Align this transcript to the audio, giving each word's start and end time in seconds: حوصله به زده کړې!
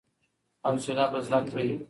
حوصله 0.67 1.05
به 1.11 1.19
زده 1.27 1.39
کړې! 1.51 1.71